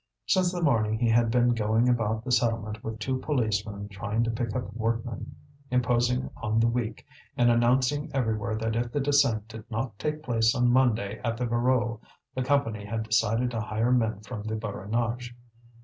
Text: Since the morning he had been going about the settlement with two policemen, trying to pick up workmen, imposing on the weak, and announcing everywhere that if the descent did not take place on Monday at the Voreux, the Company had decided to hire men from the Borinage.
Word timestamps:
Since 0.25 0.51
the 0.51 0.63
morning 0.63 0.97
he 0.97 1.09
had 1.09 1.29
been 1.29 1.49
going 1.49 1.87
about 1.87 2.23
the 2.25 2.31
settlement 2.31 2.83
with 2.83 2.97
two 2.97 3.19
policemen, 3.19 3.87
trying 3.89 4.23
to 4.23 4.31
pick 4.31 4.55
up 4.55 4.73
workmen, 4.73 5.35
imposing 5.69 6.31
on 6.37 6.59
the 6.59 6.65
weak, 6.65 7.05
and 7.37 7.51
announcing 7.51 8.09
everywhere 8.11 8.55
that 8.55 8.75
if 8.75 8.91
the 8.91 8.99
descent 8.99 9.47
did 9.49 9.69
not 9.69 9.99
take 9.99 10.23
place 10.23 10.55
on 10.55 10.71
Monday 10.73 11.21
at 11.23 11.37
the 11.37 11.45
Voreux, 11.45 11.99
the 12.33 12.41
Company 12.41 12.83
had 12.83 13.03
decided 13.03 13.51
to 13.51 13.61
hire 13.61 13.91
men 13.91 14.21
from 14.21 14.41
the 14.41 14.55
Borinage. 14.55 15.35